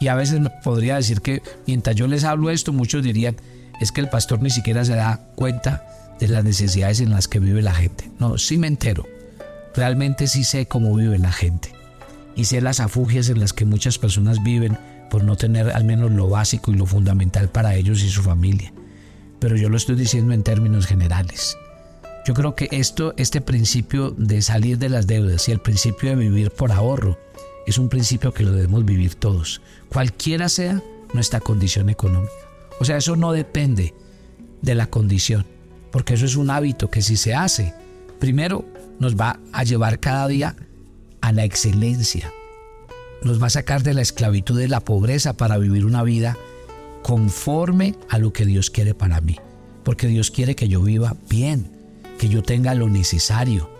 Y 0.00 0.08
a 0.08 0.14
veces 0.14 0.40
podría 0.62 0.96
decir 0.96 1.20
que 1.20 1.42
mientras 1.66 1.96
yo 1.96 2.06
les 2.06 2.24
hablo 2.24 2.50
esto, 2.50 2.72
muchos 2.72 3.02
dirían, 3.02 3.36
es 3.80 3.92
que 3.92 4.00
el 4.00 4.08
pastor 4.08 4.42
ni 4.42 4.50
siquiera 4.50 4.84
se 4.84 4.94
da 4.94 5.20
cuenta 5.34 5.86
de 6.18 6.28
las 6.28 6.44
necesidades 6.44 7.00
en 7.00 7.10
las 7.10 7.28
que 7.28 7.38
vive 7.38 7.62
la 7.62 7.74
gente. 7.74 8.10
No, 8.18 8.38
sí 8.38 8.58
me 8.58 8.66
entero. 8.66 9.06
Realmente 9.74 10.26
sí 10.26 10.44
sé 10.44 10.66
cómo 10.66 10.94
vive 10.94 11.18
la 11.18 11.32
gente. 11.32 11.72
Y 12.34 12.44
sé 12.44 12.60
las 12.60 12.80
afugias 12.80 13.28
en 13.28 13.40
las 13.40 13.52
que 13.52 13.64
muchas 13.64 13.98
personas 13.98 14.42
viven 14.42 14.78
por 15.10 15.24
no 15.24 15.36
tener 15.36 15.70
al 15.70 15.84
menos 15.84 16.10
lo 16.10 16.28
básico 16.28 16.72
y 16.72 16.76
lo 16.76 16.86
fundamental 16.86 17.48
para 17.48 17.74
ellos 17.74 18.02
y 18.02 18.10
su 18.10 18.22
familia. 18.22 18.72
Pero 19.38 19.56
yo 19.56 19.68
lo 19.68 19.76
estoy 19.76 19.96
diciendo 19.96 20.32
en 20.32 20.42
términos 20.42 20.86
generales. 20.86 21.56
Yo 22.26 22.34
creo 22.34 22.54
que 22.56 22.68
esto, 22.72 23.14
este 23.16 23.40
principio 23.40 24.10
de 24.10 24.42
salir 24.42 24.78
de 24.78 24.88
las 24.88 25.06
deudas 25.06 25.48
y 25.48 25.52
el 25.52 25.60
principio 25.60 26.10
de 26.10 26.16
vivir 26.16 26.50
por 26.50 26.72
ahorro 26.72 27.18
es 27.66 27.78
un 27.78 27.88
principio 27.88 28.32
que 28.32 28.42
lo 28.42 28.52
debemos 28.52 28.84
vivir 28.84 29.14
todos, 29.14 29.60
cualquiera 29.88 30.48
sea 30.48 30.82
nuestra 31.14 31.40
condición 31.40 31.88
económica. 31.88 32.32
O 32.80 32.84
sea, 32.84 32.96
eso 32.96 33.16
no 33.16 33.32
depende 33.32 33.94
de 34.62 34.74
la 34.74 34.88
condición, 34.88 35.46
porque 35.96 36.12
eso 36.12 36.26
es 36.26 36.36
un 36.36 36.50
hábito 36.50 36.90
que 36.90 37.00
si 37.00 37.16
se 37.16 37.34
hace, 37.34 37.72
primero 38.18 38.66
nos 38.98 39.16
va 39.16 39.40
a 39.50 39.64
llevar 39.64 39.98
cada 39.98 40.28
día 40.28 40.54
a 41.22 41.32
la 41.32 41.44
excelencia, 41.44 42.30
nos 43.22 43.42
va 43.42 43.46
a 43.46 43.48
sacar 43.56 43.82
de 43.82 43.94
la 43.94 44.02
esclavitud 44.02 44.58
de 44.58 44.68
la 44.68 44.80
pobreza 44.80 45.38
para 45.38 45.56
vivir 45.56 45.86
una 45.86 46.02
vida 46.02 46.36
conforme 47.02 47.94
a 48.10 48.18
lo 48.18 48.30
que 48.34 48.44
Dios 48.44 48.68
quiere 48.68 48.92
para 48.92 49.22
mí, 49.22 49.36
porque 49.84 50.06
Dios 50.06 50.30
quiere 50.30 50.54
que 50.54 50.68
yo 50.68 50.82
viva 50.82 51.16
bien, 51.30 51.72
que 52.18 52.28
yo 52.28 52.42
tenga 52.42 52.74
lo 52.74 52.90
necesario. 52.90 53.70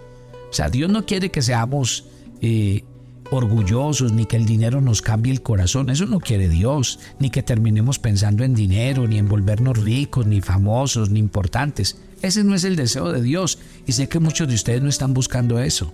O 0.50 0.54
sea, 0.54 0.70
Dios 0.70 0.90
no 0.90 1.04
quiere 1.04 1.30
que 1.30 1.42
seamos 1.42 2.06
eh, 2.40 2.82
orgullosos, 3.30 4.14
ni 4.14 4.25
que 4.25 4.37
el 4.37 4.46
dinero 4.46 4.80
nos 4.80 5.02
cambie 5.02 5.35
el 5.35 5.42
corazón. 5.42 5.90
Eso 5.90 6.06
no 6.06 6.20
quiere 6.20 6.49
Dios, 6.49 6.99
ni 7.18 7.28
que 7.28 7.42
terminemos 7.42 7.99
pensando 7.99 8.42
en 8.42 8.54
dinero, 8.54 9.06
ni 9.06 9.18
en 9.18 9.28
volvernos 9.28 9.76
ricos, 9.76 10.26
ni 10.26 10.40
famosos, 10.40 11.11
ni 11.11 11.18
importantes. 11.18 11.99
Ese 12.23 12.44
no 12.44 12.54
es 12.54 12.64
el 12.64 12.76
deseo 12.76 13.12
de 13.12 13.23
Dios 13.23 13.58
y 13.87 13.92
sé 13.92 14.08
que 14.08 14.18
muchos 14.18 14.49
de 14.49 14.54
ustedes 14.54 14.82
no 14.82 14.88
están 14.88 15.14
buscando 15.14 15.58
eso. 15.61 15.92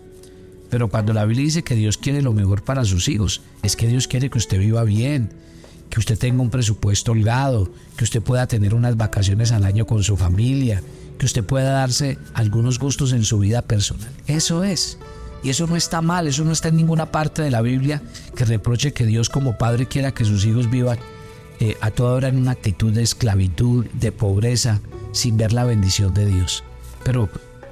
Pero 0.71 0.88
cuando 0.88 1.12
la 1.12 1.25
Biblia 1.26 1.45
dice 1.45 1.64
que 1.64 1.75
Dios 1.75 1.99
quiere 1.99 2.23
lo 2.23 2.33
mejor 2.33 2.62
para 2.62 2.85
sus 2.85 3.09
hijos, 3.09 3.43
es 3.62 3.76
que 3.76 3.88
Dios 3.88 4.09
quiere 4.09 4.31
que 4.31 4.38
usted 4.38 4.59
viva 4.59 4.85
bien, 4.85 5.31
que 5.91 6.00
usted 6.00 6.19
tenga 6.19 6.41
un 6.41 6.49
presupuesto 6.49 7.12
holgado, 7.12 7.71
que 7.97 8.05
usted 8.05 8.23
pueda 8.23 8.47
tener 8.47 8.73
unas 8.73 8.97
vacaciones 8.97 9.52
al 9.52 9.64
año 9.64 9.87
con 9.87 10.02
su 10.02 10.17
familia, 10.17 10.83
que 11.19 11.26
usted 11.26 11.45
pueda 11.45 11.73
darse 11.73 12.17
algunos 12.33 12.79
gustos 12.79 13.12
en 13.12 13.25
su 13.25 13.38
vida 13.38 13.61
personal. 13.61 14.09
Eso 14.26 14.64
es. 14.64 14.97
Y 15.43 15.50
eso 15.50 15.67
no 15.67 15.76
está 15.76 16.00
mal, 16.00 16.26
eso 16.26 16.45
no 16.45 16.52
está 16.52 16.69
en 16.69 16.76
ninguna 16.76 17.12
parte 17.12 17.43
de 17.43 17.50
la 17.50 17.61
Biblia 17.61 18.00
que 18.35 18.45
reproche 18.45 18.95
que 18.95 19.05
Dios 19.05 19.29
como 19.29 19.59
Padre 19.59 19.87
quiera 19.87 20.14
que 20.14 20.25
sus 20.25 20.47
hijos 20.47 20.71
vivan 20.71 20.99
eh, 21.61 21.76
a 21.81 21.91
toda 21.91 22.14
hora 22.14 22.29
en 22.29 22.38
una 22.38 22.52
actitud 22.52 22.93
de 22.93 23.02
esclavitud, 23.02 23.85
de 23.93 24.12
pobreza, 24.12 24.81
sin 25.12 25.37
ver 25.37 25.52
la 25.52 25.64
bendición 25.64 26.12
de 26.14 26.26
Dios. 26.26 26.64
Pero, 27.04 27.28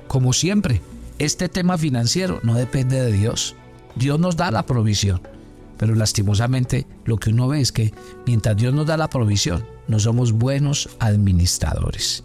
como 0.06 0.32
siempre, 0.32 0.80
este 1.18 1.48
tema 1.48 1.76
financiero 1.76 2.40
no 2.42 2.54
depende 2.54 3.00
de 3.00 3.12
Dios. 3.12 3.54
Dios 3.96 4.18
nos 4.18 4.36
da 4.36 4.50
la 4.50 4.64
provisión. 4.64 5.20
Pero 5.76 5.94
lastimosamente 5.94 6.86
lo 7.04 7.16
que 7.16 7.30
uno 7.30 7.48
ve 7.48 7.60
es 7.60 7.72
que 7.72 7.92
mientras 8.26 8.56
Dios 8.56 8.74
nos 8.74 8.86
da 8.86 8.96
la 8.96 9.08
provisión, 9.08 9.64
no 9.88 9.98
somos 9.98 10.32
buenos 10.32 10.90
administradores. 10.98 12.22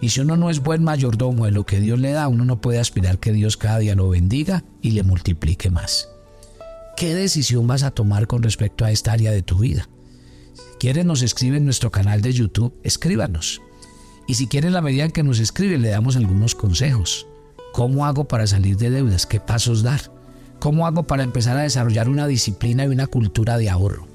Y 0.00 0.08
si 0.08 0.20
uno 0.20 0.36
no 0.36 0.48
es 0.48 0.60
buen 0.60 0.82
mayordomo 0.82 1.44
de 1.44 1.50
lo 1.50 1.66
que 1.66 1.78
Dios 1.78 1.98
le 1.98 2.12
da, 2.12 2.28
uno 2.28 2.44
no 2.44 2.60
puede 2.60 2.78
aspirar 2.78 3.18
que 3.18 3.32
Dios 3.32 3.56
cada 3.58 3.78
día 3.78 3.94
lo 3.94 4.08
bendiga 4.08 4.64
y 4.80 4.92
le 4.92 5.02
multiplique 5.02 5.70
más. 5.70 6.08
¿Qué 6.96 7.14
decisión 7.14 7.66
vas 7.66 7.82
a 7.82 7.90
tomar 7.90 8.26
con 8.26 8.42
respecto 8.42 8.84
a 8.84 8.90
esta 8.90 9.12
área 9.12 9.30
de 9.30 9.42
tu 9.42 9.58
vida? 9.58 9.88
Si 10.54 10.62
quieren 10.78 11.06
nos 11.06 11.22
escribe 11.22 11.58
en 11.58 11.66
nuestro 11.66 11.90
canal 11.90 12.22
de 12.22 12.32
YouTube, 12.32 12.74
escríbanos. 12.82 13.60
Y 14.30 14.34
si 14.34 14.46
quieren 14.46 14.72
la 14.72 14.80
medida 14.80 15.04
en 15.04 15.10
que 15.10 15.24
nos 15.24 15.40
escribe, 15.40 15.76
le 15.76 15.88
damos 15.88 16.14
algunos 16.14 16.54
consejos. 16.54 17.26
¿Cómo 17.72 18.06
hago 18.06 18.28
para 18.28 18.46
salir 18.46 18.76
de 18.76 18.88
deudas? 18.88 19.26
¿Qué 19.26 19.40
pasos 19.40 19.82
dar? 19.82 20.02
¿Cómo 20.60 20.86
hago 20.86 21.02
para 21.02 21.24
empezar 21.24 21.56
a 21.56 21.62
desarrollar 21.62 22.08
una 22.08 22.28
disciplina 22.28 22.84
y 22.84 22.88
una 22.90 23.08
cultura 23.08 23.58
de 23.58 23.68
ahorro? 23.68 24.06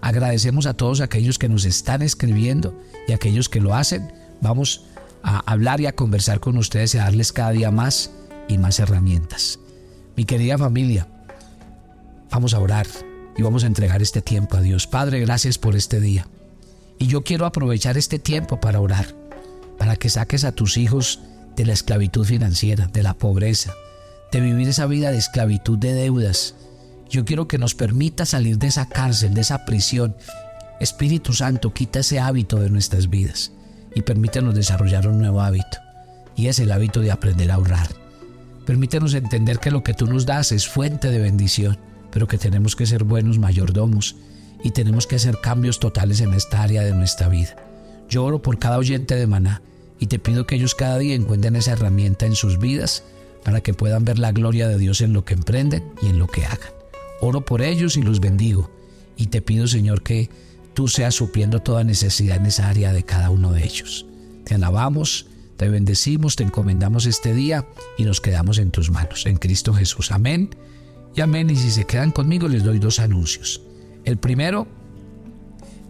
Agradecemos 0.00 0.64
a 0.64 0.72
todos 0.72 1.02
aquellos 1.02 1.38
que 1.38 1.50
nos 1.50 1.66
están 1.66 2.00
escribiendo 2.00 2.82
y 3.06 3.12
aquellos 3.12 3.50
que 3.50 3.60
lo 3.60 3.74
hacen. 3.74 4.10
Vamos 4.40 4.86
a 5.22 5.40
hablar 5.40 5.82
y 5.82 5.86
a 5.86 5.94
conversar 5.94 6.40
con 6.40 6.56
ustedes 6.56 6.94
y 6.94 6.98
a 6.98 7.02
darles 7.02 7.34
cada 7.34 7.50
día 7.50 7.70
más 7.70 8.10
y 8.48 8.56
más 8.56 8.80
herramientas. 8.80 9.58
Mi 10.16 10.24
querida 10.24 10.56
familia, 10.56 11.08
vamos 12.30 12.54
a 12.54 12.58
orar 12.58 12.86
y 13.36 13.42
vamos 13.42 13.64
a 13.64 13.66
entregar 13.66 14.00
este 14.00 14.22
tiempo 14.22 14.56
a 14.56 14.62
Dios. 14.62 14.86
Padre, 14.86 15.20
gracias 15.20 15.58
por 15.58 15.76
este 15.76 16.00
día. 16.00 16.26
Y 16.98 17.08
yo 17.08 17.22
quiero 17.22 17.44
aprovechar 17.44 17.98
este 17.98 18.18
tiempo 18.18 18.58
para 18.60 18.80
orar, 18.80 19.27
para 19.78 19.96
que 19.96 20.10
saques 20.10 20.44
a 20.44 20.52
tus 20.52 20.76
hijos 20.76 21.20
de 21.56 21.64
la 21.64 21.72
esclavitud 21.72 22.24
financiera, 22.24 22.86
de 22.86 23.02
la 23.02 23.14
pobreza, 23.14 23.72
de 24.30 24.40
vivir 24.40 24.68
esa 24.68 24.86
vida 24.86 25.10
de 25.10 25.18
esclavitud 25.18 25.78
de 25.78 25.92
deudas. 25.92 26.54
Yo 27.08 27.24
quiero 27.24 27.48
que 27.48 27.58
nos 27.58 27.74
permita 27.74 28.26
salir 28.26 28.58
de 28.58 28.66
esa 28.66 28.88
cárcel, 28.88 29.34
de 29.34 29.40
esa 29.40 29.64
prisión. 29.64 30.14
Espíritu 30.80 31.32
Santo, 31.32 31.72
quita 31.72 32.00
ese 32.00 32.20
hábito 32.20 32.58
de 32.58 32.70
nuestras 32.70 33.08
vidas 33.08 33.52
y 33.94 34.02
permítenos 34.02 34.54
desarrollar 34.54 35.08
un 35.08 35.18
nuevo 35.18 35.40
hábito. 35.40 35.78
Y 36.36 36.46
es 36.46 36.58
el 36.58 36.70
hábito 36.70 37.00
de 37.00 37.10
aprender 37.10 37.50
a 37.50 37.54
ahorrar. 37.54 37.88
Permítenos 38.66 39.14
entender 39.14 39.58
que 39.58 39.70
lo 39.70 39.82
que 39.82 39.94
tú 39.94 40.06
nos 40.06 40.26
das 40.26 40.52
es 40.52 40.68
fuente 40.68 41.10
de 41.10 41.18
bendición, 41.18 41.78
pero 42.12 42.28
que 42.28 42.38
tenemos 42.38 42.76
que 42.76 42.86
ser 42.86 43.02
buenos 43.04 43.38
mayordomos 43.38 44.16
y 44.62 44.70
tenemos 44.70 45.06
que 45.06 45.16
hacer 45.16 45.40
cambios 45.40 45.80
totales 45.80 46.20
en 46.20 46.34
esta 46.34 46.62
área 46.62 46.82
de 46.82 46.92
nuestra 46.92 47.28
vida. 47.28 47.67
Yo 48.08 48.24
oro 48.24 48.40
por 48.40 48.58
cada 48.58 48.78
oyente 48.78 49.14
de 49.14 49.26
Maná 49.26 49.62
y 49.98 50.06
te 50.06 50.18
pido 50.18 50.46
que 50.46 50.56
ellos 50.56 50.74
cada 50.74 50.98
día 50.98 51.14
encuentren 51.14 51.56
esa 51.56 51.72
herramienta 51.72 52.26
en 52.26 52.34
sus 52.34 52.58
vidas 52.58 53.04
para 53.44 53.60
que 53.60 53.74
puedan 53.74 54.04
ver 54.04 54.18
la 54.18 54.32
gloria 54.32 54.68
de 54.68 54.78
Dios 54.78 55.00
en 55.00 55.12
lo 55.12 55.24
que 55.24 55.34
emprenden 55.34 55.84
y 56.02 56.06
en 56.06 56.18
lo 56.18 56.26
que 56.26 56.44
hagan. 56.44 56.70
Oro 57.20 57.44
por 57.44 57.62
ellos 57.62 57.96
y 57.96 58.02
los 58.02 58.20
bendigo. 58.20 58.70
Y 59.16 59.26
te 59.26 59.42
pido, 59.42 59.66
Señor, 59.66 60.02
que 60.02 60.30
tú 60.74 60.86
seas 60.88 61.14
supliendo 61.14 61.60
toda 61.60 61.82
necesidad 61.84 62.36
en 62.36 62.46
esa 62.46 62.68
área 62.68 62.92
de 62.92 63.02
cada 63.02 63.30
uno 63.30 63.52
de 63.52 63.64
ellos. 63.64 64.06
Te 64.44 64.54
alabamos, 64.54 65.26
Te 65.56 65.68
bendecimos, 65.68 66.36
te 66.36 66.44
encomendamos 66.44 67.04
este 67.04 67.34
día 67.34 67.66
y 67.98 68.04
nos 68.04 68.20
quedamos 68.20 68.58
en 68.58 68.70
tus 68.70 68.92
manos, 68.92 69.26
en 69.26 69.38
Cristo 69.38 69.74
Jesús. 69.74 70.12
Amén 70.12 70.50
y 71.16 71.20
amén. 71.20 71.50
Y 71.50 71.56
si 71.56 71.72
se 71.72 71.84
quedan 71.84 72.12
conmigo, 72.12 72.46
les 72.46 72.62
doy 72.62 72.78
dos 72.78 73.00
anuncios. 73.00 73.60
El 74.04 74.18
primero 74.18 74.68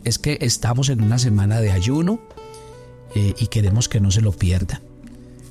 es 0.05 0.19
que 0.19 0.38
estamos 0.40 0.88
en 0.88 1.02
una 1.02 1.19
semana 1.19 1.61
de 1.61 1.71
ayuno 1.71 2.21
eh, 3.14 3.35
y 3.38 3.47
queremos 3.49 3.88
que 3.88 4.00
no 4.00 4.11
se 4.11 4.21
lo 4.21 4.33
pierda. 4.33 4.81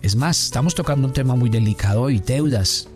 Es 0.02 0.16
más, 0.16 0.46
estamos 0.46 0.76
tocando 0.76 1.08
un 1.08 1.14
tema 1.14 1.36
muy 1.36 1.50
delicado 1.50 2.10
y 2.10 2.20
deudas. 2.20 2.88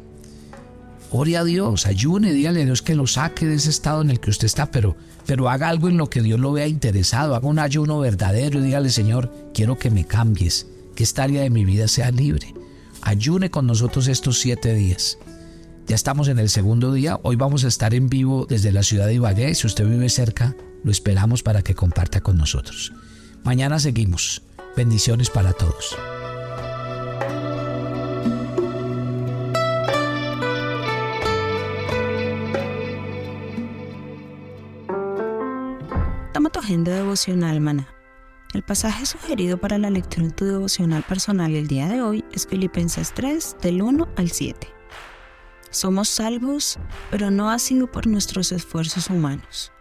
Ore 1.12 1.36
a 1.36 1.44
Dios, 1.44 1.86
ayune, 1.88 2.32
dígale 2.32 2.62
a 2.62 2.66
Dios 2.66 2.82
que 2.82 2.96
lo 2.96 3.06
saque 3.06 3.46
de 3.46 3.56
ese 3.56 3.70
estado 3.70 4.02
en 4.02 4.12
el 4.12 4.20
que 4.20 4.30
usted 4.30 4.46
está, 4.46 4.72
pero, 4.72 4.96
pero 5.26 5.50
haga 5.50 5.68
algo 5.68 5.90
en 5.90 5.98
lo 5.98 6.10
que 6.10 6.22
Dios 6.22 6.40
lo 6.40 6.54
vea 6.54 6.68
interesado, 6.68 7.36
haga 7.36 7.48
un 7.48 7.60
ayuno 7.60 8.00
verdadero 8.00 8.60
y 8.60 8.64
dígale, 8.64 8.90
Señor, 8.90 9.50
quiero 9.54 9.78
que 9.78 9.92
me 9.92 10.06
cambies, 10.06 10.68
que 10.96 11.04
esta 11.04 11.24
área 11.24 11.42
de 11.42 11.50
mi 11.50 11.66
vida 11.66 11.90
sea 11.90 12.12
libre. 12.12 12.54
Ayune 13.02 13.50
con 13.50 13.68
nosotros 13.68 14.08
estos 14.08 14.40
siete 14.40 14.74
días. 14.74 15.18
Ya 15.92 15.96
estamos 15.96 16.30
en 16.30 16.40
el 16.40 16.48
segundo 16.48 16.94
día. 16.94 17.20
Hoy 17.22 17.36
vamos 17.36 17.66
a 17.66 17.68
estar 17.68 17.94
en 17.94 18.08
vivo 18.08 18.46
desde 18.48 18.72
la 18.72 18.82
ciudad 18.82 19.08
de 19.08 19.16
Ibagué. 19.16 19.54
Si 19.56 19.68
usted 19.68 19.86
vive 19.86 20.08
cerca, 20.08 20.56
lo 20.86 20.90
esperamos 20.90 21.44
para 21.44 21.64
que 21.64 21.76
comparta 21.76 22.22
con 22.22 22.38
nosotros. 22.38 22.94
Mañana 23.44 23.78
seguimos. 23.78 24.42
Bendiciones 24.78 25.30
para 25.30 25.52
todos. 25.52 25.98
Toma 36.32 36.50
tu 36.52 36.60
agenda 36.62 36.96
devocional, 36.96 37.60
mana 37.60 37.90
el 38.54 38.64
pasaje 38.64 39.06
sugerido 39.06 39.58
para 39.58 39.78
la 39.78 39.90
lectura 39.90 40.26
en 40.26 40.32
tu 40.32 40.46
devocional 40.46 41.04
personal 41.04 41.54
el 41.54 41.68
día 41.68 41.88
de 41.88 42.02
hoy 42.02 42.24
es 42.34 42.48
Filipenses 42.48 43.14
3, 43.14 43.58
del 43.62 43.82
1 43.82 44.08
al 44.18 44.30
7. 44.30 44.81
Somos 45.72 46.10
salvos, 46.10 46.78
pero 47.10 47.32
no 47.32 47.50
ha 47.50 47.58
sido 47.58 47.90
por 47.90 48.06
nuestros 48.06 48.52
esfuerzos 48.52 49.10
humanos. 49.10 49.72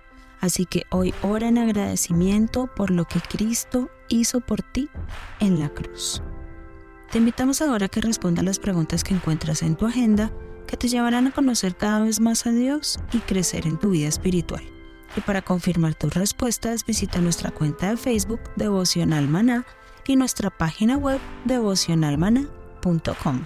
Así 0.40 0.64
que 0.64 0.84
hoy 0.90 1.14
ora 1.22 1.48
en 1.48 1.58
agradecimiento 1.58 2.68
por 2.74 2.90
lo 2.90 3.04
que 3.04 3.20
Cristo 3.20 3.90
hizo 4.08 4.40
por 4.40 4.62
ti 4.62 4.88
en 5.40 5.60
la 5.60 5.68
cruz. 5.68 6.22
Te 7.10 7.18
invitamos 7.18 7.60
ahora 7.60 7.86
a 7.86 7.88
que 7.88 8.00
respondas 8.00 8.44
las 8.44 8.58
preguntas 8.58 9.04
que 9.04 9.14
encuentras 9.14 9.62
en 9.62 9.76
tu 9.76 9.86
agenda 9.86 10.32
que 10.66 10.76
te 10.76 10.88
llevarán 10.88 11.26
a 11.26 11.32
conocer 11.32 11.76
cada 11.76 12.00
vez 12.00 12.20
más 12.20 12.46
a 12.46 12.52
Dios 12.52 13.00
y 13.12 13.18
crecer 13.18 13.66
en 13.66 13.76
tu 13.76 13.90
vida 13.90 14.06
espiritual. 14.06 14.62
Y 15.16 15.20
para 15.20 15.42
confirmar 15.42 15.96
tus 15.96 16.14
respuestas, 16.14 16.86
visita 16.86 17.20
nuestra 17.20 17.50
cuenta 17.50 17.90
de 17.90 17.96
Facebook 17.96 18.40
Devocional 18.54 19.26
Maná 19.26 19.66
y 20.06 20.14
nuestra 20.14 20.50
página 20.50 20.96
web 20.96 21.18
devocionalmaná.com. 21.44 23.44